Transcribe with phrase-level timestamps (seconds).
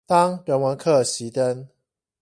[0.07, 1.67] 當人文課熄燈